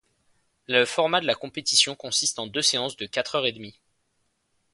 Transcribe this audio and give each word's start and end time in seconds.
Le 0.67 0.83
format 0.85 1.21
de 1.21 1.27
la 1.27 1.35
compétition 1.35 1.95
consiste 1.95 2.39
en 2.39 2.47
deux 2.47 2.63
séances 2.63 2.97
de 2.97 3.05
quatre 3.05 3.35
heures 3.35 3.45
et 3.45 3.51
demie. 3.51 3.79